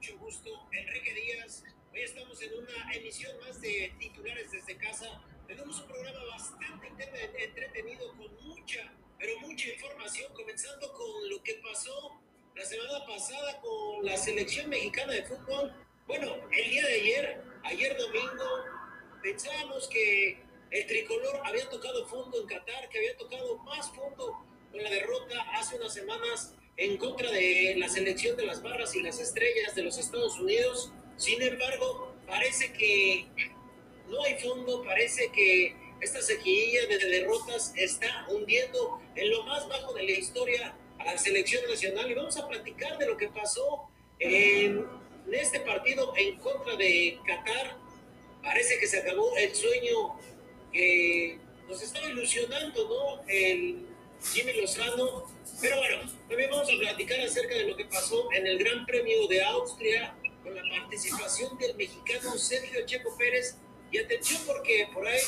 [0.00, 1.62] mucho gusto, Enrique Díaz.
[1.92, 5.22] Hoy estamos en una emisión más de titulares desde casa.
[5.46, 6.88] Tenemos un programa bastante
[7.36, 12.18] entretenido con mucha, pero mucha información, comenzando con lo que pasó
[12.56, 15.70] la semana pasada con la selección mexicana de fútbol.
[16.06, 18.64] Bueno, el día de ayer, ayer domingo,
[19.22, 24.82] pensábamos que el tricolor había tocado fondo en Qatar, que había tocado más fondo con
[24.82, 29.20] la derrota hace unas semanas en contra de la selección de las barras y las
[29.20, 30.90] estrellas de los Estados Unidos.
[31.18, 33.26] Sin embargo, parece que
[34.08, 39.92] no hay fondo, parece que esta sequía de derrotas está hundiendo en lo más bajo
[39.92, 42.10] de la historia a la selección nacional.
[42.10, 44.86] Y vamos a platicar de lo que pasó en
[45.30, 47.76] este partido en contra de Qatar.
[48.42, 50.18] Parece que se acabó el sueño
[50.72, 51.38] que
[51.68, 53.28] nos estaba ilusionando, ¿no?
[53.28, 53.86] El
[54.32, 55.38] Jimmy Lozano.
[55.60, 59.26] Pero bueno, también vamos a platicar acerca de lo que pasó en el Gran Premio
[59.28, 63.56] de Austria con la participación del mexicano Sergio Checo Pérez.
[63.92, 65.20] Y atención porque por ahí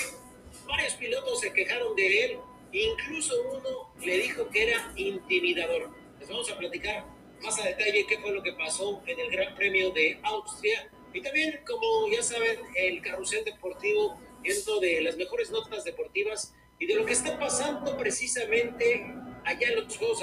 [0.66, 2.38] varios pilotos se quejaron de él,
[2.72, 5.90] incluso uno le dijo que era intimidador.
[6.18, 7.04] Les vamos a platicar
[7.42, 10.90] más a detalle qué fue lo que pasó en el Gran Premio de Austria.
[11.12, 16.86] Y también, como ya saben, el carrusel deportivo, viendo de las mejores notas deportivas y
[16.86, 19.04] de lo que está pasando precisamente
[19.44, 20.20] allá en los Juegos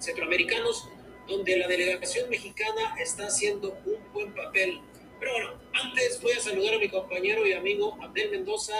[0.00, 0.88] Centroamericanos,
[1.28, 4.80] donde la delegación mexicana está haciendo un buen papel.
[5.18, 5.50] Pero bueno,
[5.84, 8.74] antes voy a saludar a mi compañero y amigo Abdel Mendoza.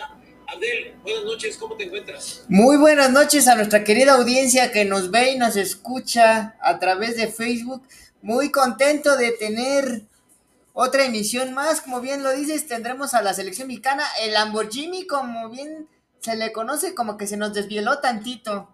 [0.47, 2.45] Abdel, buenas noches, ¿cómo te encuentras?
[2.49, 7.17] Muy buenas noches a nuestra querida audiencia que nos ve y nos escucha a través
[7.17, 7.83] de Facebook.
[8.23, 10.03] Muy contento de tener
[10.73, 15.51] otra emisión más, como bien lo dices, tendremos a la selección mexicana, el Lamborghini, como
[15.51, 15.89] bien
[16.21, 18.69] se le conoce como que se nos desvieló tantito.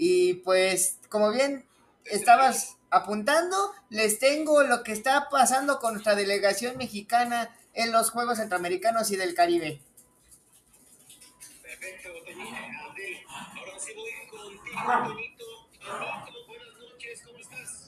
[0.00, 1.66] Y pues, como bien
[2.04, 8.38] estabas apuntando, les tengo lo que está pasando con nuestra delegación mexicana en los Juegos
[8.38, 9.80] Centroamericanos y del Caribe.
[11.62, 12.10] Perfecto,
[13.28, 14.80] Ahora sí voy contigo,
[16.46, 17.87] buenas noches, ¿cómo estás?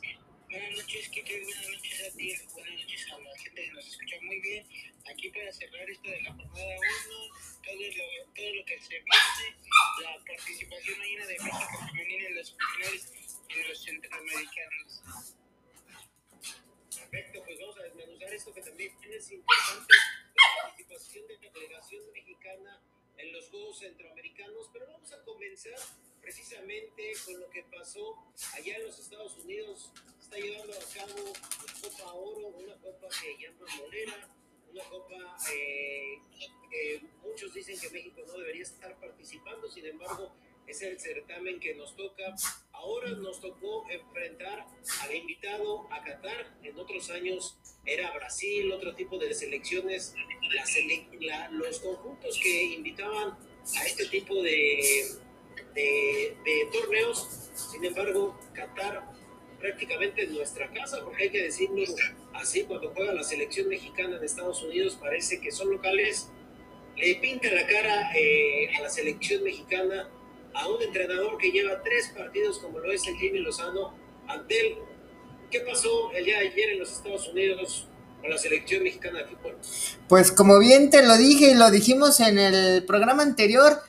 [0.51, 4.17] Buenas noches, Kike, buenas noches a ti, buenas noches a la gente que nos escucha
[4.23, 4.67] muy bien.
[5.09, 7.31] Aquí para cerrar esto de la jornada 1
[7.63, 9.57] todo lo, todo lo que se viene,
[10.03, 13.13] la participación mañana de México femenina en los finales
[13.49, 15.03] en los centroamericanos.
[16.97, 19.95] Perfecto, pues vamos a desmenuzar esto que también es importante,
[20.35, 22.83] la participación de la delegación mexicana
[23.19, 25.79] en los Juegos Centroamericanos, pero vamos a comenzar
[26.21, 28.17] precisamente con lo que pasó
[28.55, 29.93] allá en los Estados Unidos.
[30.31, 31.33] Está llevando a cabo
[31.67, 34.29] la Copa Oro, una copa que llama Molera,
[34.71, 36.19] una copa eh,
[36.71, 40.33] que muchos dicen que México no debería estar participando, sin embargo,
[40.69, 42.33] es el certamen que nos toca.
[42.71, 44.69] Ahora nos tocó enfrentar
[45.01, 46.57] al invitado a Qatar.
[46.63, 50.15] En otros años era Brasil, otro tipo de selecciones.
[51.51, 53.37] los conjuntos que invitaban
[53.77, 55.09] a este tipo de,
[55.75, 57.51] de, de torneos.
[57.73, 59.20] Sin embargo, Qatar
[59.61, 61.85] prácticamente en nuestra casa, porque hay que decirlo
[62.35, 66.29] así, cuando juega la selección mexicana de Estados Unidos parece que son locales,
[66.97, 70.09] le pinta la cara eh, a la selección mexicana,
[70.55, 73.95] a un entrenador que lleva tres partidos como lo es el Jimmy Lozano,
[74.27, 74.75] ante él.
[75.51, 77.87] ¿Qué pasó el día de ayer en los Estados Unidos
[78.21, 79.59] con la selección mexicana de fútbol?
[80.09, 83.81] Pues como bien te lo dije y lo dijimos en el programa anterior,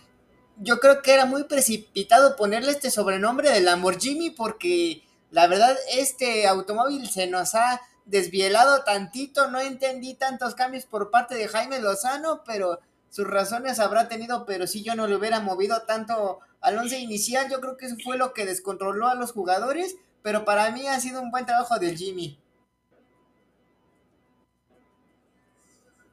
[0.58, 6.46] yo creo que era muy precipitado ponerle este sobrenombre de Lamborghini porque la verdad, este
[6.46, 12.44] automóvil se nos ha desvielado tantito, no entendí tantos cambios por parte de Jaime Lozano,
[12.46, 17.00] pero sus razones habrá tenido, pero si yo no le hubiera movido tanto al once
[17.00, 20.88] inicial, yo creo que eso fue lo que descontroló a los jugadores, pero para mí
[20.88, 22.38] ha sido un buen trabajo del Jimmy.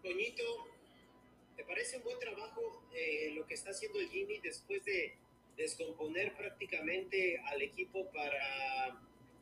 [0.01, 0.45] Toñito,
[1.57, 5.19] ¿te parece un buen trabajo eh, lo que está haciendo el Jimmy después de
[5.59, 8.99] descomponer prácticamente al equipo para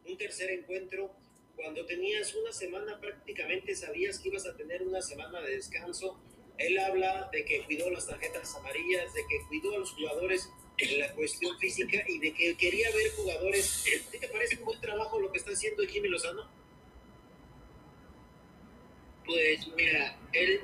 [0.06, 1.12] un tercer encuentro,
[1.54, 6.18] cuando tenías una semana prácticamente sabías que ibas a tener una semana de descanso.
[6.58, 10.98] Él habla de que cuidó las tarjetas amarillas, de que cuidó a los jugadores en
[10.98, 13.84] la cuestión física y de que quería ver jugadores.
[14.10, 16.50] ¿Qué te parece un buen trabajo lo que está haciendo Jimmy Lozano?
[19.24, 20.60] Pues mira, él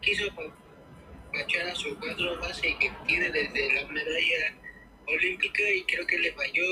[0.00, 4.63] quiso apachar a su cuadro base que tiene desde la medalla
[5.06, 6.64] olímpica y creo que le falló.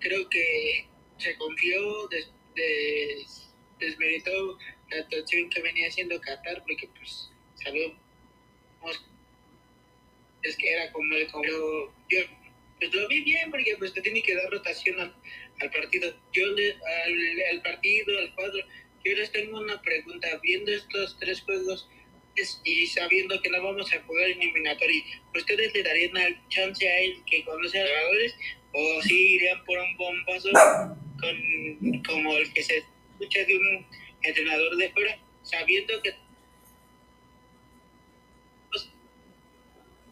[0.00, 0.86] Creo que
[1.18, 2.30] se confió, des,
[3.78, 4.58] desmeritó
[4.90, 7.30] la actuación que venía haciendo Qatar, porque pues
[7.62, 7.98] sabemos
[10.42, 11.44] es que era como el como
[12.08, 12.20] yo
[12.78, 17.42] pues lo vi bien porque pues te tiene que dar rotación al, partido yo al,
[17.50, 18.64] al, partido al cuadro
[19.04, 20.28] yo les tengo una pregunta.
[20.42, 21.88] Viendo estos tres juegos
[22.64, 25.02] y sabiendo que no vamos a jugar eliminatorio,
[25.34, 28.36] ¿ustedes le darían la chance a él que conoce a jugadores
[28.72, 30.48] o sí irían por un bombazo
[31.20, 32.84] con, como el que se
[33.18, 33.86] escucha de un
[34.22, 36.14] entrenador de fuera, sabiendo que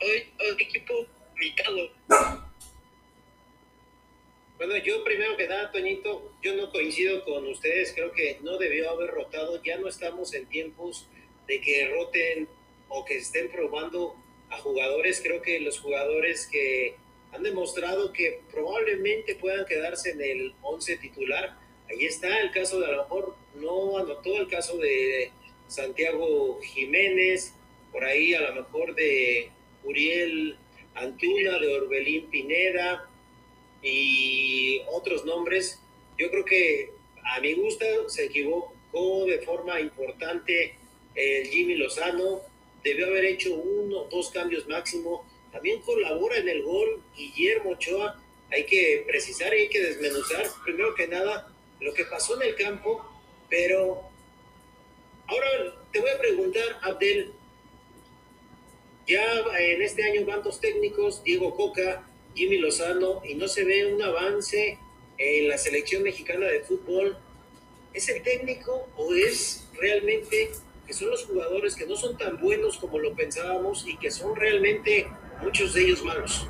[0.01, 1.07] hoy, hoy equipo
[1.37, 1.91] mitado?
[4.57, 8.91] Bueno, yo primero que nada, Toñito, yo no coincido con ustedes, creo que no debió
[8.91, 11.09] haber rotado, ya no estamos en tiempos
[11.49, 12.49] de que roten
[12.89, 14.15] o que estén probando
[14.51, 16.95] a jugadores, creo que los jugadores que
[17.33, 21.59] han demostrado que probablemente puedan quedarse en el 11 titular,
[21.91, 25.33] ahí está el caso de a lo mejor no anotó el caso de
[25.67, 27.55] Santiago Jiménez,
[27.93, 29.51] por ahí a lo mejor de
[29.85, 30.57] Uriel
[30.95, 33.09] Antuna, de Orbelín Pineda,
[33.83, 35.81] y otros nombres.
[36.19, 36.91] Yo creo que
[37.25, 40.75] a mi gusto se equivocó de forma importante
[41.19, 42.43] el Jimmy Lozano,
[42.85, 45.27] debió haber hecho uno dos cambios máximo.
[45.53, 48.23] También colabora en el gol Guillermo Ochoa.
[48.51, 52.57] Hay que precisar y hay que desmenuzar, primero que nada, lo que pasó en el
[52.57, 53.05] campo,
[53.51, 54.03] pero
[55.27, 57.33] ahora te voy a preguntar, Abdel,
[59.07, 59.25] ya
[59.59, 64.01] en este año van dos técnicos, Diego Coca Jimmy Lozano y no se ve un
[64.01, 64.79] avance
[65.19, 67.19] en la selección mexicana de fútbol,
[67.93, 70.51] ¿es el técnico o es realmente
[70.89, 74.35] que son los jugadores que no son tan buenos como lo pensábamos y que son
[74.35, 75.07] realmente
[75.43, 76.49] muchos de ellos malos?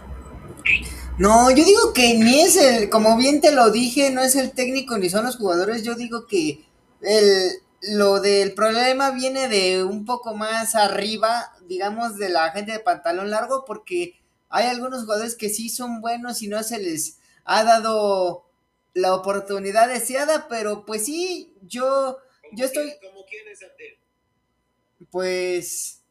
[1.19, 4.52] No, yo digo que ni es el, como bien te lo dije, no es el
[4.52, 6.64] técnico ni son los jugadores, yo digo que
[7.00, 7.50] el,
[7.82, 13.31] lo del problema viene de un poco más arriba, digamos, de la gente de pantalón
[13.31, 14.20] largo, porque
[14.50, 18.44] hay algunos jugadores que sí son buenos y no se les ha dado
[18.94, 22.19] la oportunidad deseada, pero pues sí, yo,
[22.52, 22.94] yo estoy...
[23.02, 23.62] ¿Cómo quién es
[25.10, 26.02] Pues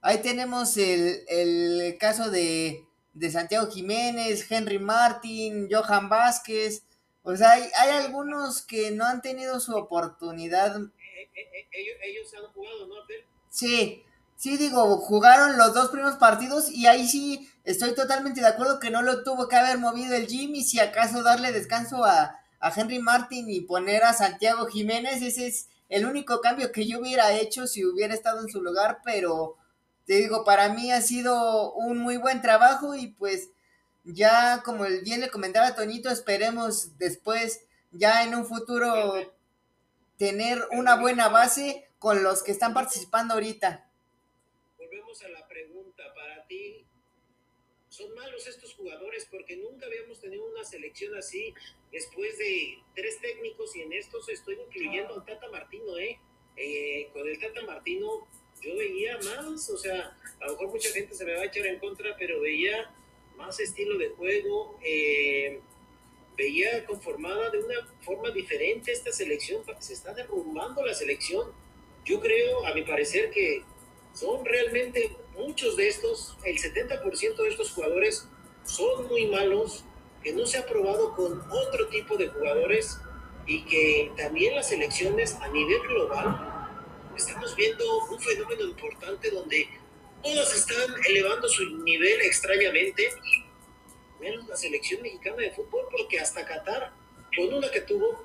[0.00, 6.84] ahí tenemos el, el caso de, de, Santiago Jiménez, Henry Martin, Johan Vázquez.
[7.22, 10.76] O sea, hay, hay algunos que no han tenido su oportunidad.
[10.76, 10.90] Eh,
[11.34, 13.24] eh, eh, ellos, ellos han jugado, ¿no, Abdel?
[13.50, 14.04] Sí,
[14.36, 18.90] sí, digo, jugaron los dos primeros partidos y ahí sí estoy totalmente de acuerdo que
[18.90, 22.36] no lo tuvo que haber movido el Jimmy, si acaso darle descanso a,
[22.76, 27.34] Henry Martin y poner a Santiago Jiménez, ese es el único cambio que yo hubiera
[27.34, 29.56] hecho si hubiera estado en su lugar, pero
[30.06, 33.50] te digo, para mí ha sido un muy buen trabajo y pues
[34.04, 39.14] ya como bien le comentaba Toñito, esperemos después ya en un futuro
[40.16, 43.88] tener una buena base con los que están participando ahorita.
[44.78, 46.86] Volvemos a la pregunta, para ti,
[48.00, 51.54] son malos estos jugadores porque nunca habíamos tenido una selección así
[51.92, 56.18] después de tres técnicos y en estos estoy incluyendo al Tata Martino, ¿eh?
[56.56, 57.10] ¿eh?
[57.12, 58.26] Con el Tata Martino
[58.62, 61.66] yo veía más, o sea, a lo mejor mucha gente se me va a echar
[61.66, 62.94] en contra, pero veía
[63.36, 65.60] más estilo de juego, eh,
[66.36, 71.52] veía conformada de una forma diferente esta selección, se está derrumbando la selección.
[72.04, 73.62] Yo creo, a mi parecer, que
[74.14, 78.28] son realmente muchos de estos, el 70% de estos jugadores
[78.64, 79.84] son muy malos,
[80.22, 82.98] que no se ha probado con otro tipo de jugadores
[83.46, 86.68] y que también las elecciones a nivel global
[87.16, 89.68] estamos viendo un fenómeno importante donde
[90.22, 93.08] todas están elevando su nivel extrañamente,
[94.20, 96.92] menos la selección mexicana de fútbol, porque hasta Qatar,
[97.36, 98.24] con una que tuvo,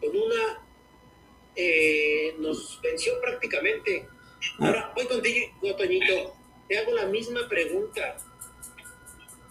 [0.00, 0.62] con una
[1.54, 4.08] eh, nos venció prácticamente
[4.58, 6.34] Ahora voy contigo, Toñito.
[6.68, 8.18] Te hago la misma pregunta.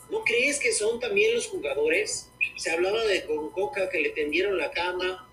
[0.10, 2.32] ¿No crees que son también los jugadores?
[2.56, 5.28] Se hablaba de con Coca que le tendieron la cama,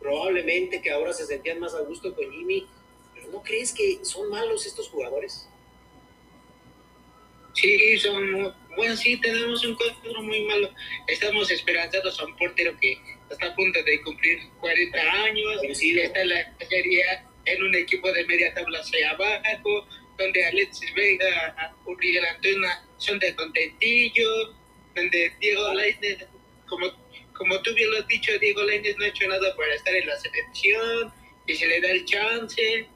[0.00, 2.66] probablemente que ahora se sentían más a gusto con Jimmy,
[3.14, 5.48] pero ¿no crees que son malos estos jugadores?
[7.54, 10.68] Sí, son bueno, sí, tenemos un cuadro muy malo.
[11.06, 12.98] Estamos esperanzados a un portero que
[13.30, 17.02] está a punto de cumplir 40 años, está en la serie
[17.46, 19.86] en un equipo de media tabla hacia abajo,
[20.16, 24.54] donde Alexis Vega, Uriel Antuna son de contentillo,
[24.94, 26.26] donde Diego Lainez,
[26.66, 26.86] como,
[27.34, 30.06] como tú bien lo has dicho, Diego Lainez no ha hecho nada para estar en
[30.06, 31.12] la selección
[31.46, 32.86] y se le da el chance.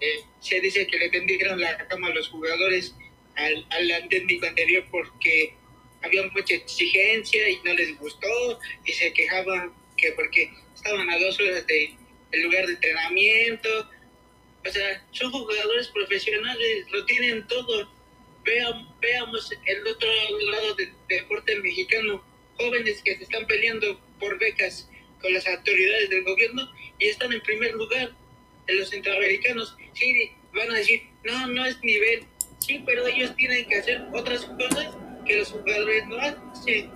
[0.00, 2.94] Eh, se dice que le tendieron la cama a los jugadores
[3.36, 5.54] al, al técnico anterior porque
[6.02, 11.38] había mucha exigencia y no les gustó y se quejaban que porque estaban a dos
[11.38, 11.94] horas de
[12.32, 13.90] el lugar de entrenamiento.
[14.66, 17.90] O sea, son jugadores profesionales, lo tienen todo.
[18.44, 20.08] veamos el otro
[20.50, 22.22] lado del deporte mexicano,
[22.56, 24.88] jóvenes que se están peleando por becas
[25.20, 28.12] con las autoridades del gobierno y están en primer lugar.
[28.66, 32.24] En los centroamericanos, sí, van a decir, no, no es nivel.
[32.58, 34.94] Sí, pero ellos tienen que hacer otras cosas
[35.26, 36.90] que los jugadores no hacen.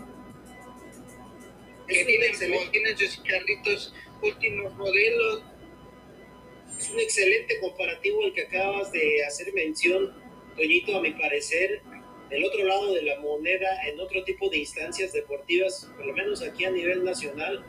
[1.88, 5.42] Que tienen, tienen sus carritos últimos modelos.
[6.78, 10.12] Es un excelente comparativo el que acabas de hacer mención,
[10.56, 11.82] Toñito, a mi parecer.
[12.30, 16.42] Del otro lado de la moneda, en otro tipo de instancias deportivas, por lo menos
[16.42, 17.64] aquí a nivel nacional,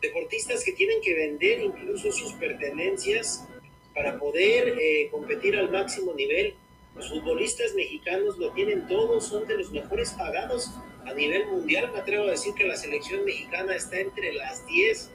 [0.00, 3.46] deportistas que tienen que vender incluso sus pertenencias
[3.94, 6.54] para poder eh, competir al máximo nivel.
[6.96, 10.70] Los futbolistas mexicanos lo tienen todo, son de los mejores pagados
[11.04, 11.90] a nivel mundial.
[11.92, 15.10] Me atrevo a decir que la selección mexicana está entre las 10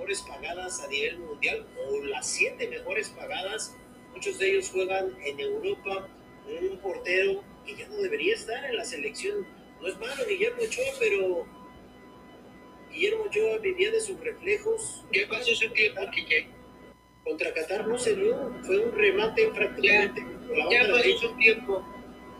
[0.00, 3.76] mejores pagadas a nivel mundial o las 7 mejores pagadas.
[4.14, 6.08] Muchos de ellos juegan en Europa.
[6.48, 9.46] Un portero que ya no debería estar en la selección.
[9.80, 11.46] No es malo Guillermo Ochoa, pero
[12.90, 15.04] Guillermo Ochoa vivía de sus reflejos.
[15.12, 16.48] ¿Qué pasó ese tiempo, Quique?
[17.22, 20.24] Contra Qatar no se dio, fue un remate prácticamente.
[20.70, 21.86] Ya, ya pasó su tiempo.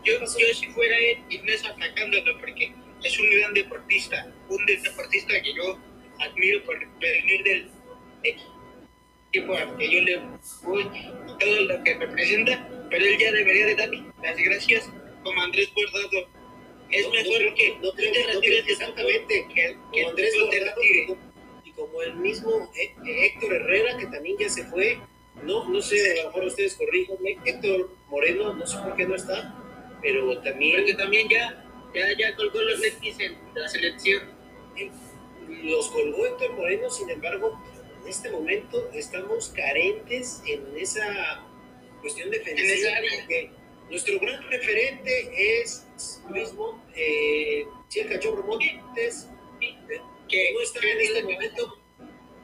[0.03, 4.65] Yo, yo si fuera él, y no es atacándolo, porque es un gran deportista, un
[4.65, 5.77] deportista que yo
[6.21, 7.69] admiro por venir del
[8.23, 10.21] equipo al que yo le
[10.63, 10.85] voy,
[11.39, 13.89] todo lo que representa, pero él ya debería de dar
[14.21, 14.89] las gracias
[15.23, 16.27] como Andrés Bordado
[16.91, 20.33] es mejor que no creo, no exactamente que, como Andrés
[21.63, 24.99] y como el mismo Héctor Herrera que también ya se fue.
[25.43, 29.15] No no sé a lo mejor ustedes corríjanme Héctor Moreno no sé por qué no
[29.15, 29.55] está
[30.01, 34.23] pero también porque también ya ya, ya colgó los Netflix en la selección
[35.47, 37.59] los colgó Héctor Moreno sin embargo
[38.01, 41.45] en este momento estamos carentes en esa
[42.01, 43.51] cuestión defensiva porque
[43.91, 45.85] nuestro gran referente es
[46.29, 49.27] Luis Montes, eh, el cachorro Montes,
[50.29, 51.77] que no está en este momento,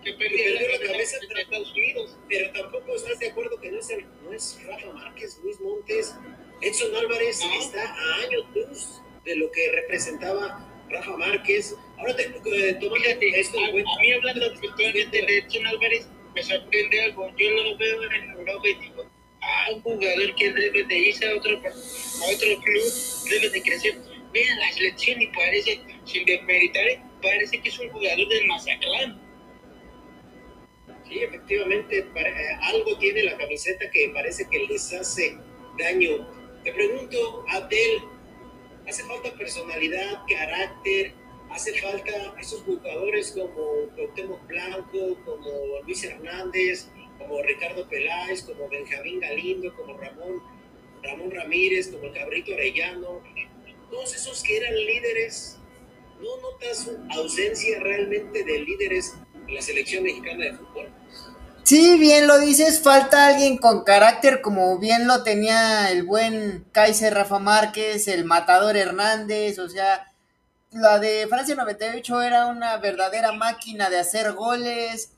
[0.03, 3.89] que perdió, la, cabeza para Estados Unidos, pero tampoco estás de acuerdo que no es,
[4.23, 6.15] no es Rafa Márquez, Luis Montes,
[6.61, 11.75] Edson Álvarez está a años luz de lo que representaba Rafa Márquez.
[11.97, 17.29] Ahora te eh, Fíjate, esto a, a, mí hablando de Edson Álvarez, me sorprende algo.
[17.37, 19.05] Yo lo veo en Europa y digo,
[19.41, 22.83] a un jugador que debe de irse a otro, a otro club,
[23.29, 23.95] debe de crecer.
[24.33, 26.85] Vean la selección y parece, sin desmeritar,
[27.21, 29.21] parece que es un jugador del Mazatlán.
[31.07, 35.37] Sí, efectivamente, eh, algo tiene la camiseta que parece que les hace
[35.79, 36.27] daño.
[36.63, 38.01] Te pregunto, Abdel,
[38.87, 41.13] ¿hace falta personalidad, carácter?
[41.49, 49.19] ¿Hace falta esos jugadores como Cuauhtémoc Blanco, como Luis Hernández, como Ricardo Peláez, como Benjamín
[49.19, 50.41] Galindo, como Ramón,
[51.03, 53.21] Ramón Ramírez, como el Cabrito Arellano,
[53.89, 55.57] todos esos que eran líderes,
[56.19, 59.15] ¿no notas ausencia realmente de líderes
[59.47, 60.89] en la selección mexicana de fútbol?
[61.67, 67.13] Sí, bien lo dices, falta alguien con carácter como bien lo tenía el buen Kaiser
[67.13, 70.13] Rafa Márquez, el Matador Hernández, o sea,
[70.71, 75.11] la de Francia 98 era una verdadera máquina de hacer goles,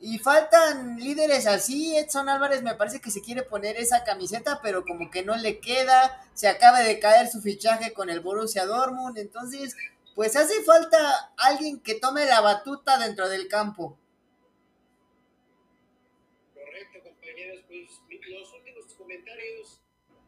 [0.00, 1.94] y faltan líderes así.
[1.94, 5.60] Edson Álvarez me parece que se quiere poner esa camiseta, pero como que no le
[5.60, 6.24] queda.
[6.32, 9.18] Se acaba de caer su fichaje con el Borussia Dortmund.
[9.18, 9.76] Entonces,
[10.14, 13.98] pues hace falta alguien que tome la batuta dentro del campo.
[19.32, 19.80] Comentarios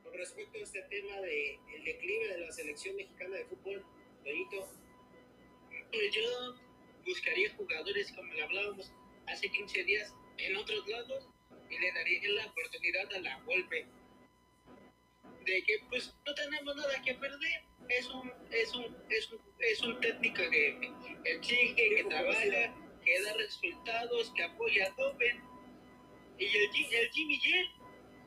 [0.03, 3.85] con respecto a este tema de el declive de la selección mexicana de fútbol,
[4.25, 4.69] Benito.
[5.91, 6.55] Pues yo
[7.05, 8.93] buscaría jugadores como le hablábamos
[9.27, 11.29] hace 15 días en otros lados
[11.71, 13.87] y le daría la oportunidad a la golpe
[15.45, 17.63] de que pues no tenemos nada que perder.
[17.89, 20.93] Es un es un es un, es un técnico que
[21.25, 22.43] exige que trabaja
[23.05, 25.43] que da resultados que apoya a Open.
[26.39, 27.84] Y el, el Jimmy J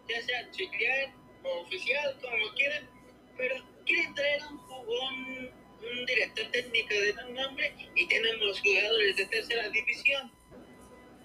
[0.10, 2.90] ya sea auxiliar o oficial como quieran
[3.38, 5.52] pero quieren traer un, un,
[5.92, 10.32] un director técnico de nombre y tenemos jugadores de tercera división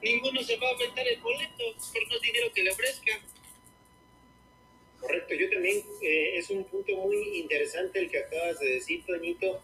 [0.03, 3.21] ninguno se va a aventar el boleto por no dinero que le ofrezcan.
[5.01, 9.61] Correcto, yo también, eh, es un punto muy interesante el que acabas de decir, Toñito.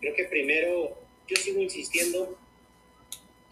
[0.00, 0.98] Creo que primero,
[1.28, 2.38] yo sigo insistiendo,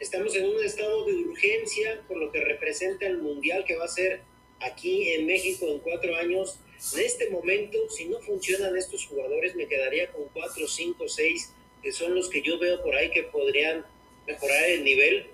[0.00, 3.88] estamos en un estado de urgencia por lo que representa el mundial que va a
[3.88, 4.22] ser
[4.60, 6.58] aquí en México en cuatro años.
[6.94, 11.92] En este momento, si no funcionan estos jugadores, me quedaría con cuatro, cinco, seis, que
[11.92, 13.84] son los que yo veo por ahí que podrían
[14.26, 15.26] mejorar el nivel.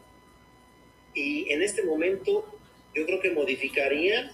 [1.14, 2.46] Y en este momento
[2.94, 4.32] yo creo que modificaría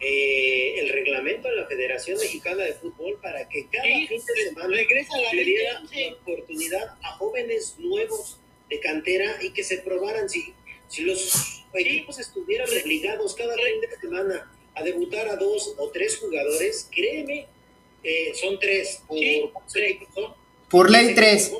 [0.00, 4.68] eh, el reglamento de la Federación Mexicana de Fútbol para que cada fin de semana
[4.68, 8.38] le diera la oportunidad a jóvenes nuevos
[8.70, 10.30] de cantera y que se probaran.
[10.30, 10.54] Si,
[10.88, 16.18] Si los equipos estuvieran obligados cada fin de semana a debutar a dos o tres
[16.18, 17.46] jugadores, créeme,
[18.02, 19.18] eh, son tres por,
[20.68, 21.52] por ley tres.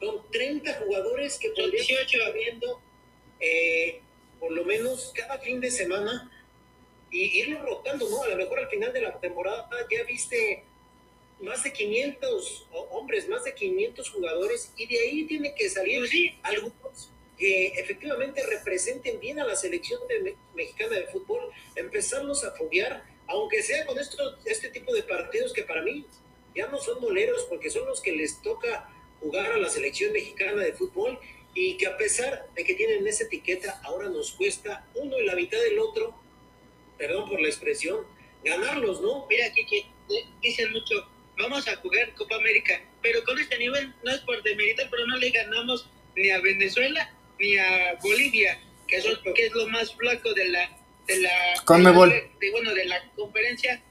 [0.00, 2.80] Son 30 jugadores que podrían estar habiendo
[3.40, 4.00] eh,
[4.38, 6.30] por lo menos cada fin de semana
[7.10, 8.22] y irlo rotando, ¿no?
[8.22, 10.62] A lo mejor al final de la temporada ya viste
[11.40, 16.34] más de 500 hombres, más de 500 jugadores y de ahí tiene que salir pues
[16.42, 20.00] algunos que efectivamente representen bien a la selección
[20.54, 25.62] mexicana de fútbol, empezarlos a foguear, aunque sea con esto, este tipo de partidos que
[25.62, 26.04] para mí
[26.54, 28.90] ya no son moleros porque son los que les toca
[29.20, 31.18] jugar a la selección mexicana de fútbol
[31.54, 35.34] y que a pesar de que tienen esa etiqueta, ahora nos cuesta uno y la
[35.34, 36.14] mitad del otro,
[36.96, 38.06] perdón por la expresión,
[38.44, 39.26] ganarlos, ¿no?
[39.28, 39.86] Mira, Kiki,
[40.40, 44.88] dicen mucho, vamos a jugar Copa América, pero con este nivel no es por demeritar,
[44.90, 50.32] pero no le ganamos ni a Venezuela ni a Bolivia, que, es lo más flaco
[50.34, 50.70] de la
[51.06, 51.30] de la,
[52.38, 53.82] de, bueno, de la conferencia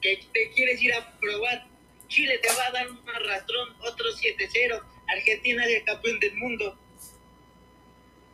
[0.00, 1.66] que te quieres ir a probar
[2.08, 4.80] Chile te va a dar un arrastrón, otro 7-0.
[5.08, 6.78] Argentina es el campeón del mundo.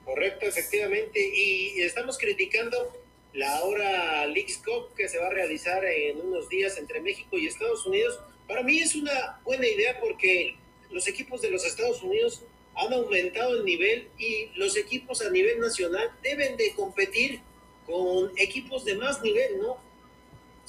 [0.04, 1.20] Correcto, efectivamente.
[1.20, 2.92] Y estamos criticando
[3.32, 7.46] la ahora Leagues Cup que se va a realizar en unos días entre México y
[7.46, 8.20] Estados Unidos.
[8.46, 10.56] Para mí es una buena idea porque
[10.90, 12.42] los equipos de los Estados Unidos
[12.75, 17.41] han aumentado el nivel y los equipos a nivel nacional deben de competir
[17.87, 19.91] con equipos de más nivel, ¿no?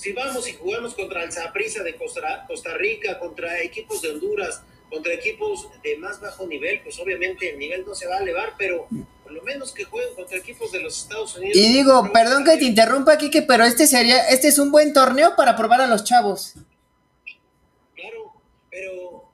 [0.01, 4.63] si vamos y jugamos contra el Zaprisa de Costa, Costa Rica, contra equipos de Honduras,
[4.89, 8.55] contra equipos de más bajo nivel, pues obviamente el nivel no se va a elevar,
[8.58, 8.88] pero
[9.22, 11.55] por lo menos que jueguen contra equipos de los Estados Unidos.
[11.55, 15.36] Y digo, perdón que te interrumpa, Kike, pero este sería, este es un buen torneo
[15.36, 16.55] para probar a los chavos.
[17.93, 18.34] Claro,
[18.72, 19.30] pero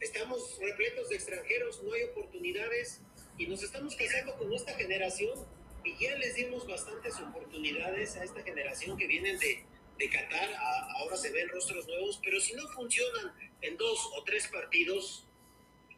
[0.00, 3.00] estamos repletos de extranjeros, no hay oportunidades
[3.38, 5.38] y nos estamos casando con esta generación
[5.84, 9.64] y ya les dimos bastantes oportunidades a esta generación que vienen de,
[9.98, 10.48] de Qatar,
[10.96, 15.26] ahora se ven rostros nuevos, pero si no funcionan en dos o tres partidos,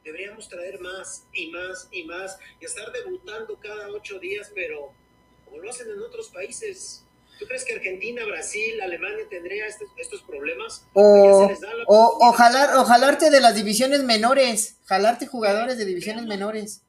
[0.04, 4.92] deberíamos traer más y más y más y estar debutando cada ocho días, pero
[5.44, 7.04] como lo hacen en otros países.
[7.38, 10.86] ¿Tú crees que Argentina, Brasil, Alemania tendría estos, estos problemas?
[10.92, 11.48] O,
[11.86, 16.82] o, jalarte de las divisiones menores, jalarte jugadores de divisiones menores.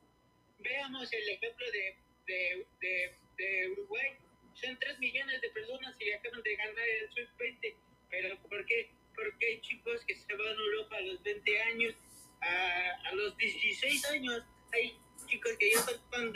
[0.59, 4.15] Veamos el ejemplo de de, de, Uruguay.
[4.53, 7.75] Son 3 millones de personas y acaban de ganar el sub-20.
[8.09, 8.91] Pero ¿por qué?
[9.15, 11.95] Porque hay chicos que se van a Europa a los 20 años,
[12.41, 14.43] a, a los 16 años.
[14.71, 16.33] Hay chicos que ya están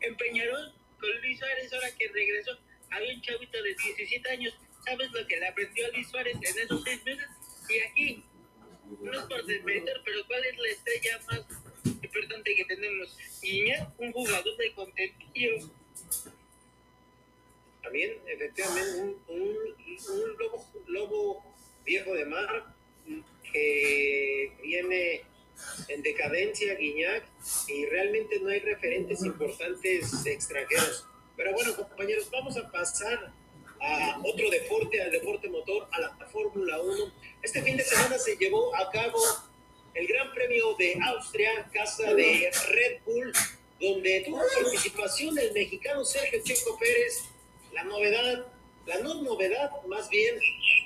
[0.00, 2.58] en Peñarol con Luis Suárez, ahora que regresó.
[2.94, 4.54] Había un chavito de 17 años.
[4.84, 7.26] ¿Sabes lo que le aprendió a Luis Suárez en esos 6 meses?
[7.68, 8.24] Y aquí,
[9.00, 11.44] no es por desmeritar, pero ¿cuál es la estrella más
[12.14, 13.16] importante que tenemos.
[13.42, 15.70] Niña, un jugador de contentillo.
[17.82, 19.44] También, efectivamente, un,
[20.08, 21.54] un, lobo, lobo,
[21.84, 22.74] viejo de mar
[23.52, 25.22] que viene
[25.88, 27.24] en decadencia, Guiñac,
[27.68, 31.06] y realmente no hay referentes importantes extranjeros.
[31.36, 33.32] Pero bueno, compañeros, vamos a pasar
[33.80, 37.12] a otro deporte, al deporte motor, a la Fórmula 1.
[37.42, 39.18] Este fin de semana se llevó a cabo
[39.94, 43.32] el Gran Premio de Austria, casa de Red Bull,
[43.80, 47.24] donde tuvo participación el mexicano Sergio Checo Pérez.
[47.72, 48.46] La novedad,
[48.86, 50.36] la no novedad, más bien,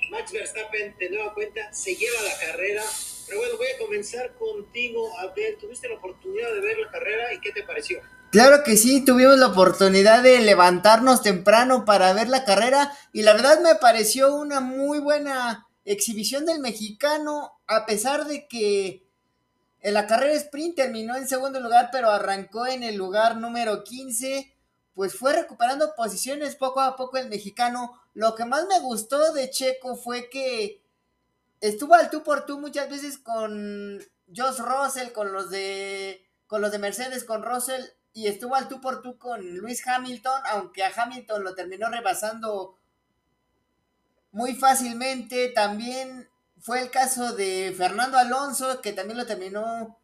[0.09, 2.83] Max Verstappen de nueva cuenta se lleva la carrera.
[3.27, 5.57] Pero bueno, voy a comenzar contigo, Abel.
[5.57, 8.01] ¿Tuviste la oportunidad de ver la carrera y qué te pareció?
[8.31, 13.33] Claro que sí, tuvimos la oportunidad de levantarnos temprano para ver la carrera y la
[13.33, 19.07] verdad me pareció una muy buena exhibición del mexicano, a pesar de que
[19.79, 24.53] en la carrera sprint terminó en segundo lugar, pero arrancó en el lugar número 15,
[24.93, 27.99] pues fue recuperando posiciones poco a poco el mexicano.
[28.13, 30.83] Lo que más me gustó de Checo fue que
[31.61, 33.97] estuvo al tú por tú muchas veces con
[34.35, 38.81] Josh Russell, con los de con los de Mercedes, con Russell y estuvo al tú
[38.81, 42.77] por tú con Luis Hamilton, aunque a Hamilton lo terminó rebasando
[44.31, 45.49] muy fácilmente.
[45.49, 46.27] También
[46.59, 49.97] fue el caso de Fernando Alonso, que también lo terminó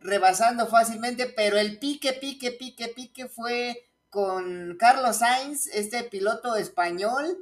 [0.00, 7.38] rebasando fácilmente, pero el pique, pique, pique, pique fue con Carlos Sainz, este piloto español,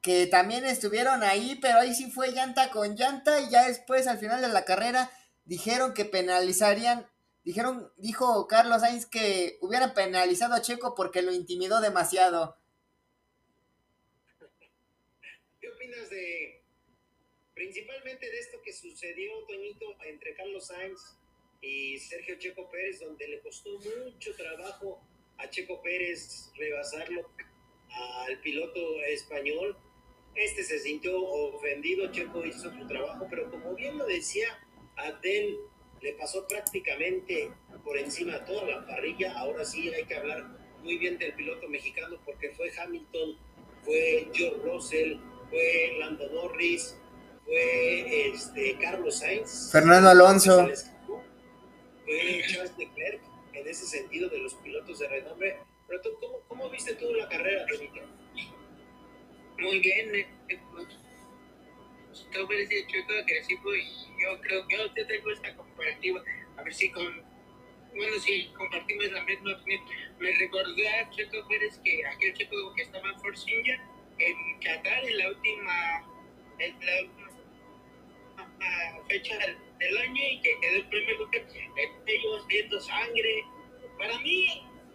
[0.00, 4.18] que también estuvieron ahí, pero ahí sí fue llanta con llanta y ya después al
[4.18, 5.10] final de la carrera
[5.44, 7.06] dijeron que penalizarían,
[7.44, 12.56] dijeron, dijo Carlos Sainz que hubiera penalizado a Checo porque lo intimidó demasiado.
[16.10, 16.62] de
[17.54, 21.16] principalmente de esto que sucedió, Toñito, entre Carlos Sainz
[21.60, 25.00] y Sergio Checo Pérez, donde le costó mucho trabajo
[25.38, 27.30] a Checo Pérez rebasarlo
[28.26, 29.76] al piloto español.
[30.34, 34.48] Este se sintió ofendido, Checo hizo su trabajo, pero como bien lo decía
[34.96, 35.56] Adel,
[36.04, 37.50] le pasó prácticamente
[37.82, 39.32] por encima de toda la parrilla.
[39.38, 40.44] Ahora sí hay que hablar
[40.82, 43.38] muy bien del piloto mexicano porque fue Hamilton,
[43.82, 45.16] fue George Russell,
[45.48, 46.94] fue Lando Norris,
[47.46, 49.70] fue este, Carlos Sainz.
[49.72, 50.68] Fernando Alonso.
[52.04, 53.22] Fue Charles Leclerc
[53.54, 55.56] en ese sentido de los pilotos de renombre.
[55.88, 58.00] Pero tú, ¿cómo, cómo viste tú la carrera, Benito?
[59.58, 60.26] Muy bien,
[62.14, 63.84] chueco agresivo y
[64.22, 66.22] yo creo que yo tengo esta comparativa.
[66.56, 67.22] A ver si con.
[67.94, 69.84] Bueno, si compartimos la misma opinión.
[70.18, 75.18] Me recordé a Checo Pérez que aquel Checo que estaba en Force en Qatar en
[75.18, 76.04] la última.
[76.58, 77.24] En la
[79.08, 81.42] fecha del, año y que quedó el primer lugar,
[82.06, 83.44] ellos viendo sangre.
[83.98, 84.46] Para mí,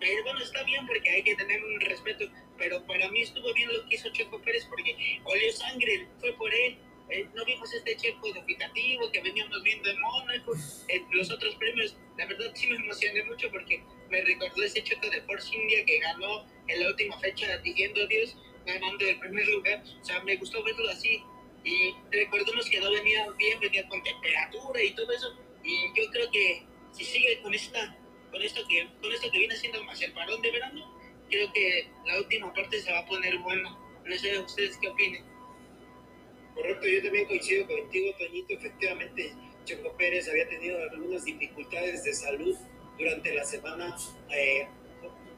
[0.02, 2.26] eh, bueno, está bien porque hay que tener un respeto,
[2.58, 6.54] pero para mí estuvo bien lo que hizo Checo Pérez porque olió sangre, fue por
[6.54, 6.78] él.
[7.10, 10.54] Eh, no vimos este checo educativo que veníamos viendo en Mónaco,
[10.88, 15.10] en los otros premios, la verdad sí me emocioné mucho porque me recordó ese checo
[15.10, 19.84] de Force India que ganó en la última fecha diciendo adiós, ganando el primer lugar,
[20.02, 21.24] o sea, me gustó verlo así,
[21.64, 25.36] y recordemos que no venía bien, venía con temperatura y todo eso.
[25.64, 27.96] Y yo creo que si sigue con esta,
[28.32, 31.90] con esto que, con esto que viene haciendo más el parón de verano, creo que
[32.06, 33.78] la última parte se va a poner buena.
[34.06, 35.24] No sé ustedes qué opinen.
[36.60, 38.54] Correcto, yo también coincido contigo, Toñito.
[38.54, 42.56] Efectivamente, Checo Pérez había tenido algunas dificultades de salud
[42.98, 43.96] durante la semana,
[44.30, 44.68] eh,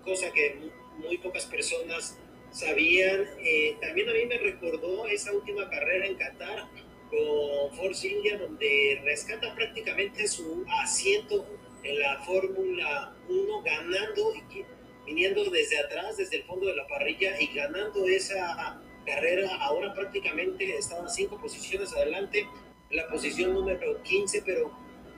[0.03, 0.57] cosa que
[0.97, 2.17] muy pocas personas
[2.49, 3.27] sabían.
[3.39, 6.67] Eh, también a mí me recordó esa última carrera en Qatar
[7.12, 11.45] con Force India, donde rescata prácticamente su asiento
[11.84, 14.65] en la Fórmula 1, ganando y
[15.05, 19.55] viniendo desde atrás, desde el fondo de la parrilla y ganando esa carrera.
[19.61, 22.47] Ahora prácticamente estaba cinco posiciones adelante,
[22.89, 24.71] la posición número 15, pero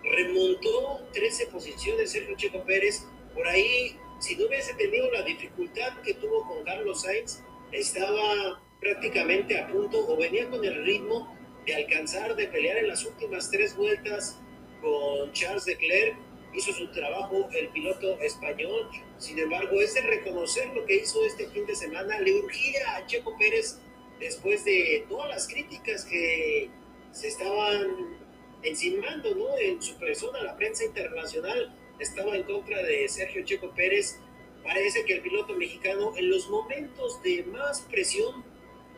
[0.04, 3.06] remontó 13 posiciones Sergio Checo Pérez.
[3.34, 7.41] Por ahí si no hubiese tenido la dificultad que tuvo con Carlos Sainz,
[7.74, 13.06] estaba prácticamente a punto o venía con el ritmo de alcanzar, de pelear en las
[13.06, 14.39] últimas tres vueltas
[14.82, 16.15] con Charles Leclerc.
[16.54, 18.89] Hizo su trabajo el piloto español.
[19.18, 22.20] Sin embargo, es de reconocer lo que hizo este fin de semana.
[22.20, 23.80] Le urgía a Checo Pérez
[24.20, 26.70] después de todas las críticas que
[27.12, 28.18] se estaban
[28.63, 29.58] encimando ¿no?
[29.58, 34.20] en su persona, la prensa internacional estaba en contra de Sergio Checo Pérez.
[34.63, 38.44] Parece que el piloto mexicano en los momentos de más presión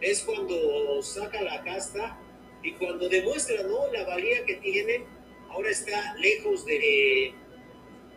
[0.01, 2.19] es cuando saca la casta
[2.61, 3.91] y cuando demuestra ¿no?
[3.91, 5.03] la valía que tiene.
[5.49, 7.33] Ahora está lejos de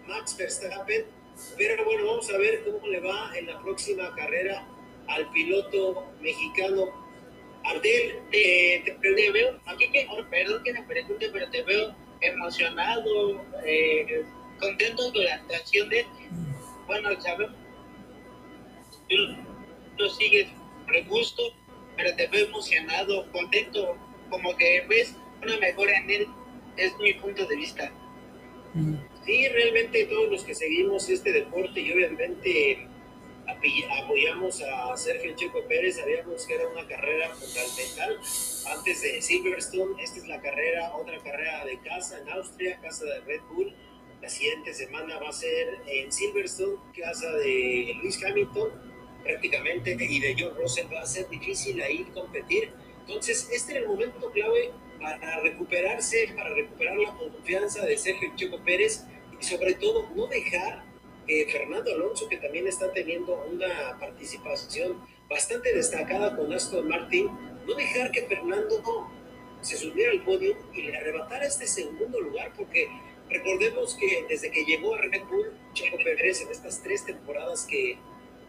[0.09, 1.05] Max Verstappen,
[1.57, 4.67] pero bueno, vamos a ver cómo le va en la próxima carrera
[5.07, 7.07] al piloto mexicano.
[7.65, 14.25] Ardel, te, te, veo, aquí que, perdón que me pregunte, pero te veo emocionado, eh,
[14.59, 16.07] contento con la actuación de
[16.87, 17.55] bueno, sabemos,
[19.09, 19.17] tú
[19.99, 20.49] lo sigues
[20.87, 21.43] por gusto,
[21.97, 23.97] pero te veo emocionado, contento,
[24.31, 26.27] como que ves una mejora en él,
[26.79, 27.93] es mi punto de vista.
[29.29, 32.89] Sí, realmente todos los que seguimos este deporte y obviamente
[34.03, 38.19] apoyamos a Sergio Checo Pérez, sabíamos que era una carrera fundamental
[38.75, 43.21] antes de Silverstone, esta es la carrera, otra carrera de casa en Austria, casa de
[43.21, 43.75] Red Bull,
[44.23, 48.71] la siguiente semana va a ser en Silverstone, casa de Luis Hamilton,
[49.25, 50.87] prácticamente, y de John Russell.
[50.91, 52.73] Va a ser difícil ahí competir.
[53.01, 58.59] Entonces, este es el momento clave para recuperarse, para recuperar la confianza de Sergio Checo
[58.65, 59.05] Pérez
[59.41, 60.85] y sobre todo no dejar
[61.27, 64.99] que Fernando Alonso, que también está teniendo una participación
[65.29, 67.29] bastante destacada con Aston Martin,
[67.67, 68.83] no dejar que Fernando
[69.61, 72.89] se subiera al podio y le arrebatara este segundo lugar, porque
[73.31, 77.99] Recordemos que desde que llegó a Red Bull, Checo Pérez en estas tres temporadas que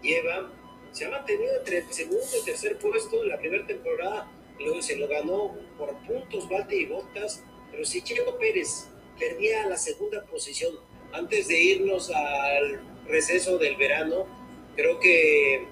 [0.01, 0.51] lleva,
[0.91, 3.23] se ha mantenido entre el segundo y tercer puesto.
[3.23, 8.01] En la primera temporada luego se lo ganó por puntos Valte y Bottas, pero si
[8.01, 8.87] Checo Pérez
[9.19, 10.73] perdía la segunda posición
[11.11, 14.27] antes de irnos al receso del verano,
[14.75, 15.65] creo que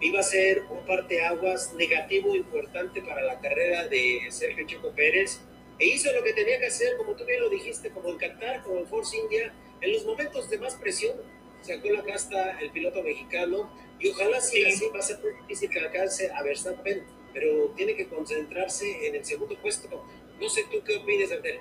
[0.00, 5.40] iba a ser un parteaguas negativo importante para la carrera de Sergio Checo Pérez
[5.78, 8.62] e hizo lo que tenía que hacer, como tú bien lo dijiste, como en Qatar,
[8.62, 11.16] como en Force India, en los momentos de más presión,
[11.62, 15.70] sacó la casta el piloto mexicano y ojalá siga así, va a ser muy difícil
[15.70, 20.04] que alcance a Verstappen, pero tiene que concentrarse en el segundo puesto.
[20.40, 21.60] No sé tú qué opinas, Andrés.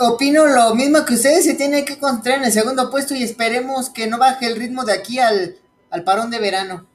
[0.00, 3.90] Opino lo mismo que ustedes, se tiene que concentrar en el segundo puesto y esperemos
[3.90, 5.58] que no baje el ritmo de aquí al,
[5.90, 6.88] al parón de verano.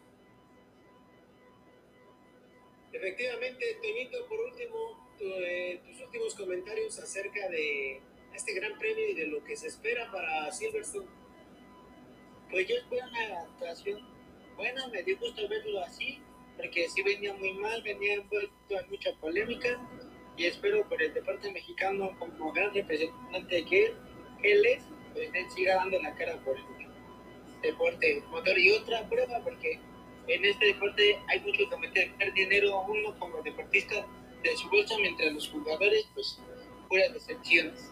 [2.92, 4.76] Efectivamente, Toñito, por último,
[5.20, 8.02] eh, tus últimos comentarios acerca de
[8.34, 11.08] este gran premio y de lo que se espera para Silverstone.
[12.50, 14.02] Pues yo espero una actuación
[14.56, 16.20] buena, me dio gusto verlo así,
[16.58, 19.80] porque sí venía muy mal, venía envuelto en mucha polémica,
[20.38, 23.94] y espero por el deporte mexicano como gran representante que
[24.44, 26.64] él, es, pues él siga dando la cara por el
[27.62, 29.80] deporte motor y otra prueba, porque
[30.28, 34.06] en este deporte hay mucho que meter dinero uno como deportista
[34.44, 36.40] de su bolsa, mientras los jugadores, pues,
[36.88, 37.92] puras decepciones.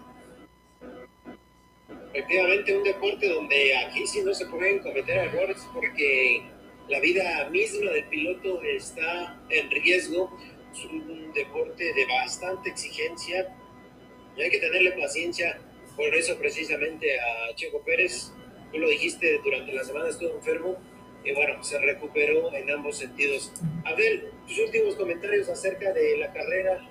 [2.13, 6.43] Efectivamente, un deporte donde aquí sí no se pueden cometer errores porque
[6.87, 10.37] la vida misma del piloto está en riesgo.
[10.73, 13.55] Es un deporte de bastante exigencia
[14.35, 15.59] y hay que tenerle paciencia.
[15.95, 18.31] Por eso precisamente a Checo Pérez,
[18.71, 20.77] tú lo dijiste durante la semana, estuvo enfermo
[21.23, 23.51] y bueno, se recuperó en ambos sentidos.
[23.85, 26.89] Abel, tus últimos comentarios acerca de la carrera.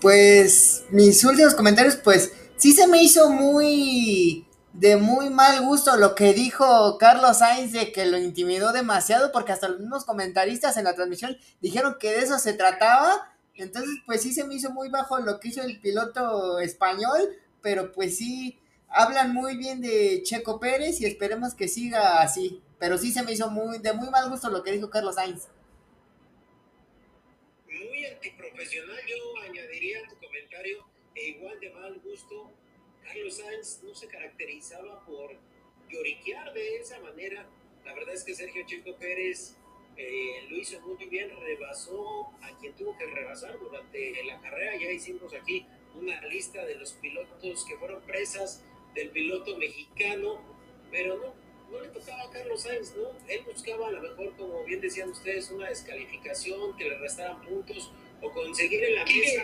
[0.00, 4.45] Pues mis últimos comentarios, pues sí se me hizo muy
[4.78, 9.52] de muy mal gusto lo que dijo Carlos Sainz de que lo intimidó demasiado, porque
[9.52, 13.34] hasta los mismos comentaristas en la transmisión dijeron que de eso se trataba.
[13.54, 17.20] Entonces, pues sí se me hizo muy bajo lo que hizo el piloto español,
[17.62, 18.58] pero pues sí,
[18.88, 22.60] hablan muy bien de Checo Pérez y esperemos que siga así.
[22.78, 25.48] Pero sí se me hizo muy de muy mal gusto lo que dijo Carlos Sainz.
[27.66, 30.84] Muy antiprofesional, yo añadiría en tu comentario,
[31.14, 32.52] e igual de mal gusto
[33.06, 35.36] Carlos Sainz no se caracterizaba por
[35.88, 37.46] lloriquear de esa manera.
[37.84, 39.56] La verdad es que Sergio Checo Pérez
[39.96, 44.76] eh, lo hizo muy bien, rebasó a quien tuvo que rebasar durante la carrera.
[44.76, 48.62] Ya hicimos aquí una lista de los pilotos que fueron presas
[48.94, 50.40] del piloto mexicano,
[50.90, 51.34] pero no,
[51.70, 53.10] no le tocaba a Carlos Sainz, ¿no?
[53.28, 57.92] Él buscaba a lo mejor, como bien decían ustedes, una descalificación, que le restaran puntos
[58.22, 59.42] o conseguir en la mesa.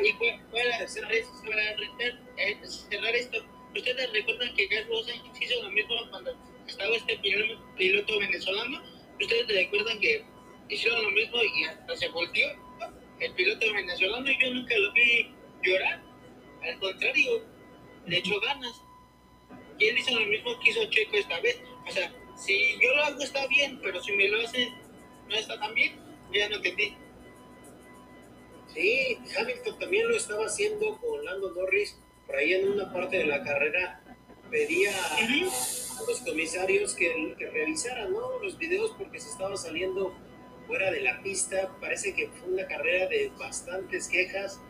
[0.50, 3.38] para, cerrar, eh, cerrar esto,
[3.74, 7.18] ¿ustedes recuerdan que Sainz hizo lo mismo cuando estaba este
[7.76, 8.82] piloto venezolano?
[9.20, 10.24] ¿Ustedes recuerdan que
[10.68, 12.46] hicieron lo mismo y hasta se volvió
[13.20, 16.02] el piloto venezolano y yo nunca lo vi llorar?
[16.62, 17.44] Al contrario,
[18.06, 18.82] le echó ganas.
[19.78, 21.61] Y él hizo lo mismo que hizo Checo esta vez.
[21.87, 24.72] O sea, si yo lo hago está bien, pero si me lo hace
[25.28, 25.98] no está tan bien,
[26.32, 26.94] ya no entendí.
[28.74, 31.98] Sí, Hamilton también lo estaba haciendo con Lando Norris.
[32.26, 34.02] Por ahí en una parte de la carrera
[34.50, 38.38] pedía a los comisarios que, que revisaran ¿no?
[38.38, 40.14] los videos porque se estaba saliendo
[40.66, 41.76] fuera de la pista.
[41.80, 44.61] Parece que fue una carrera de bastantes quejas.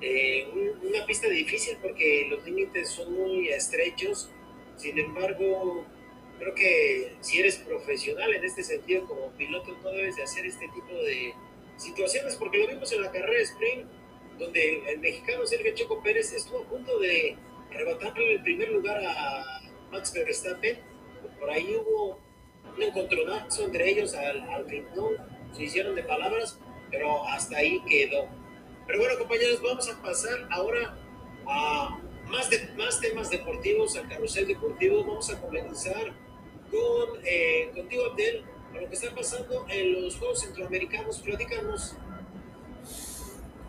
[0.00, 0.46] Eh,
[0.82, 4.30] una pista difícil porque los límites son muy estrechos.
[4.76, 5.84] Sin embargo,
[6.38, 10.68] creo que si eres profesional en este sentido como piloto, no debes de hacer este
[10.68, 11.34] tipo de
[11.78, 13.88] situaciones, porque lo vimos en la carrera sprint,
[14.38, 17.36] donde el mexicano Sergio Checo Pérez estuvo a punto de
[17.70, 20.78] arrebatarle el primer lugar a Max Verstappen.
[21.40, 22.18] Por ahí hubo
[22.76, 24.66] un encontronazo entre ellos al, al
[25.52, 26.58] se hicieron de palabras,
[26.90, 28.28] pero hasta ahí quedó.
[28.86, 30.96] Pero bueno, compañeros, vamos a pasar ahora
[31.46, 35.04] a más, de, más temas deportivos, al carrusel deportivo.
[35.04, 36.12] Vamos a comenzar
[36.70, 38.44] con, eh, contigo, Abdel
[38.80, 41.18] lo que está pasando en los Juegos Centroamericanos.
[41.18, 41.94] Platícanos.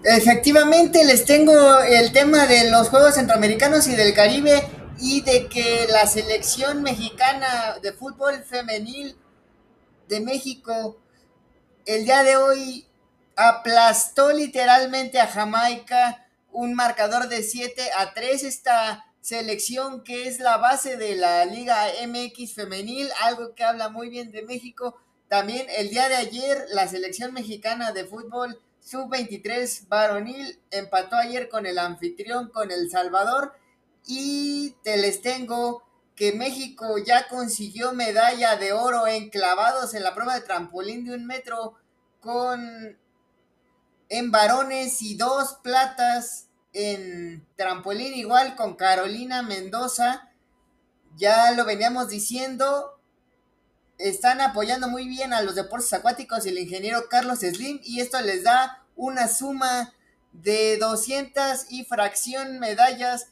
[0.04, 4.64] Efectivamente, les tengo el tema de los Juegos Centroamericanos y del Caribe
[5.00, 9.18] y de que la selección mexicana de fútbol femenil
[10.08, 10.98] de México
[11.86, 12.86] el día de hoy
[13.36, 20.58] aplastó literalmente a Jamaica un marcador de 7 a 3 esta selección que es la
[20.58, 24.96] base de la Liga MX femenil, algo que habla muy bien de México.
[25.28, 31.68] También el día de ayer la selección mexicana de fútbol sub-23 varonil empató ayer con
[31.68, 33.54] el anfitrión, con El Salvador.
[34.08, 35.84] Y te les tengo
[36.16, 41.14] que México ya consiguió medalla de oro en clavados en la prueba de trampolín de
[41.14, 41.76] un metro
[42.20, 42.98] con
[44.10, 50.30] en varones y dos platas en trampolín igual con Carolina Mendoza.
[51.18, 53.00] Ya lo veníamos diciendo.
[53.98, 58.22] Están apoyando muy bien a los deportes acuáticos y el ingeniero Carlos Slim y esto
[58.22, 59.94] les da una suma
[60.32, 63.28] de 200 y fracción medallas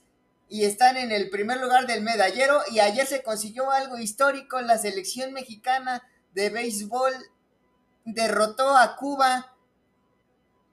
[0.50, 4.78] y están en el primer lugar del medallero y ayer se consiguió algo histórico, la
[4.78, 7.13] selección mexicana de béisbol
[8.06, 9.56] derrotó a Cuba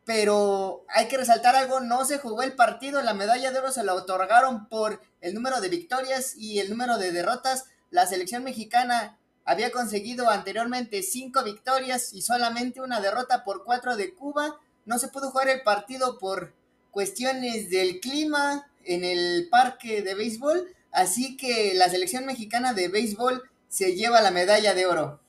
[0.04, 3.84] pero hay que resaltar algo, no se jugó el partido, la medalla de oro se
[3.84, 7.64] la otorgaron por el número de victorias y el número de derrotas.
[7.90, 14.14] La selección mexicana había conseguido anteriormente cinco victorias y solamente una derrota por cuatro de
[14.14, 14.60] Cuba.
[14.84, 16.52] No se pudo jugar el partido por
[16.90, 23.42] cuestiones del clima en el parque de béisbol, así que la selección mexicana de béisbol
[23.68, 25.20] se lleva la medalla de oro.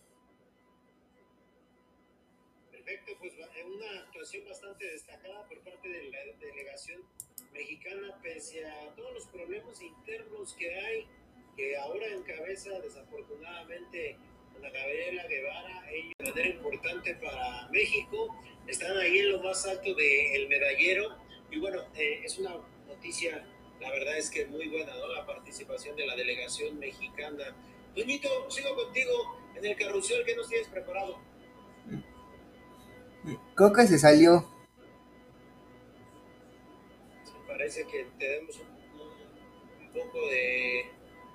[7.53, 11.07] Mexicana, pese a todos los problemas internos que hay,
[11.55, 14.17] que ahora encabeza desafortunadamente
[14.61, 18.35] la Gabriela Guevara, ella de manera importante para México,
[18.67, 21.15] están ahí en lo más alto del medallero,
[21.49, 22.57] y bueno, eh, es una
[22.88, 23.45] noticia,
[23.79, 25.07] la verdad es que muy buena, ¿no?
[25.07, 27.55] La participación de la delegación mexicana.
[27.95, 31.19] Doñito, sigo contigo en el carrusel, ¿qué nos tienes preparado?
[33.55, 34.54] Coca se salió.
[37.57, 40.87] Parece que tenemos un, poco de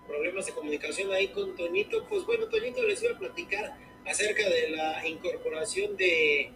[0.07, 2.07] problemas de comunicación ahí con Toñito.
[2.11, 6.51] Pues bueno, Toñito les iba a platicar acerca de la incorporación de,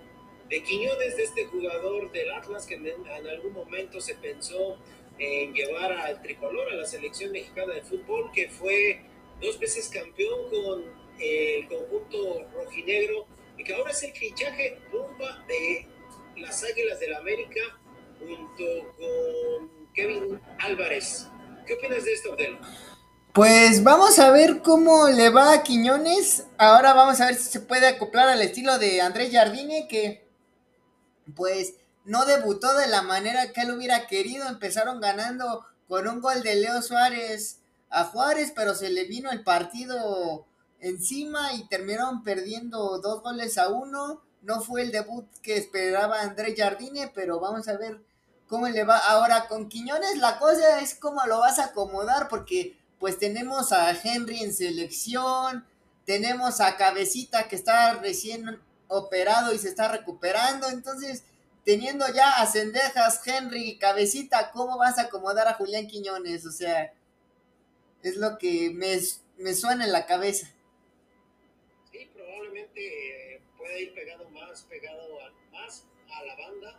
[0.50, 2.86] de Quiñones, de este jugador del Atlas que en,
[3.26, 4.76] algún momento se pensó
[5.18, 9.00] en llevar al tricolor a la selección mexicana de fútbol, que fue
[9.40, 10.84] dos veces campeón con
[11.18, 15.86] el conjunto rojinegro y que ahora es el fichaje bomba de
[16.36, 17.80] las Águilas del América
[18.26, 18.64] junto
[18.96, 21.28] con Kevin Álvarez.
[21.66, 22.58] ¿Qué opinas de esto, Abdel?
[23.32, 26.46] Pues vamos a ver cómo le va a Quiñones.
[26.56, 30.28] Ahora vamos a ver si se puede acoplar al estilo de Andrés Jardine, que
[31.34, 34.46] pues no debutó de la manera que él hubiera querido.
[34.46, 37.60] Empezaron ganando con un gol de Leo Suárez
[37.90, 40.46] a Juárez, pero se le vino el partido
[40.80, 44.22] encima y terminaron perdiendo dos goles a uno.
[44.42, 48.00] No fue el debut que esperaba Andrés Jardine, pero vamos a ver
[48.48, 48.98] cómo le va.
[48.98, 53.90] Ahora con Quiñones la cosa es cómo lo vas a acomodar, porque pues tenemos a
[53.90, 55.66] Henry en selección,
[56.04, 61.24] tenemos a Cabecita que está recién operado y se está recuperando, entonces
[61.64, 66.44] teniendo ya a Cendejas, Henry Cabecita, ¿cómo vas a acomodar a Julián Quiñones?
[66.46, 66.92] O sea,
[68.02, 68.98] es lo que me,
[69.38, 70.48] me suena en la cabeza
[72.54, 75.18] probablemente eh, puede ir pegado más, pegado
[75.52, 76.78] más a la banda,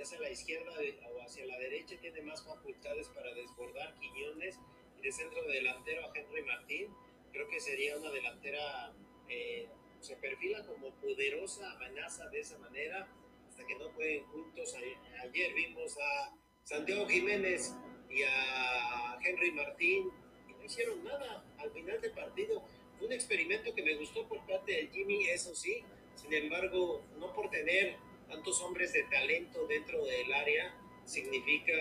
[0.00, 0.72] ya sea la izquierda
[1.12, 4.58] o hacia la derecha, tiene más facultades para desbordar Quiñones
[4.98, 6.88] y de centro delantero a Henry Martín.
[7.30, 8.94] Creo que sería una delantera,
[9.28, 9.68] eh,
[10.00, 13.06] se perfila como poderosa amenaza de esa manera,
[13.46, 14.74] hasta que no pueden juntos.
[15.22, 16.34] Ayer vimos a
[16.64, 17.74] Santiago Jiménez
[18.08, 20.10] y a Henry Martín
[20.48, 22.64] y no hicieron nada al final del partido
[23.02, 25.82] un experimento que me gustó por parte del Jimmy, eso sí,
[26.14, 27.96] sin embargo, no por tener
[28.30, 31.74] tantos hombres de talento dentro del área, significa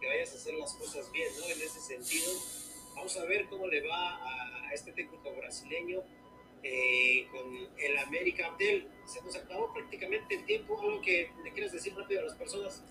[0.00, 1.46] que vayas a hacer las cosas bien, ¿no?
[1.46, 2.32] En ese sentido,
[2.94, 6.00] vamos a ver cómo le va a, este técnico brasileño
[6.62, 7.44] eh, con
[7.78, 8.88] el América Abdel.
[9.04, 12.82] Se nos acabó prácticamente el tiempo, algo que le quieres decir rápido a las personas.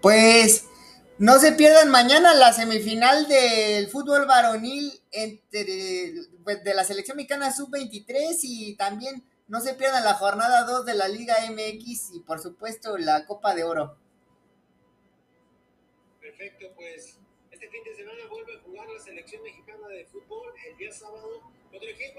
[0.00, 0.66] Pues
[1.18, 6.12] no se pierdan mañana la semifinal del fútbol varonil entre,
[6.44, 10.94] pues, de la selección mexicana sub-23 y también no se pierdan la jornada 2 de
[10.94, 13.96] la Liga MX y por supuesto la Copa de Oro.
[16.20, 17.18] Perfecto, pues
[17.50, 21.40] este fin de semana vuelve a jugar la selección mexicana de fútbol el día sábado.
[21.70, 22.12] ¿Contra quién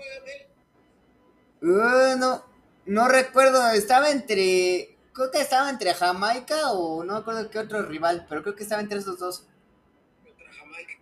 [1.61, 2.43] juega, uh, no,
[2.85, 7.83] no recuerdo, estaba entre creo que estaba entre Jamaica o no me acuerdo qué otro
[7.83, 9.45] rival, pero creo que estaba entre esos dos.
[10.23, 10.93] Contra Jamaica.